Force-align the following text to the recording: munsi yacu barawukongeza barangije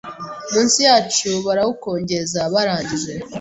munsi 0.51 0.77
yacu 0.87 1.29
barawukongeza 1.45 2.39
barangije 2.53 3.13